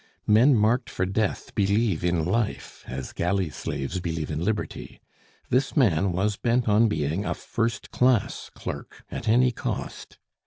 [0.25, 4.99] Men marked for death believe in life as galley slaves believe in liberty;
[5.51, 10.17] this man was bent on being a first class clerk at any cost.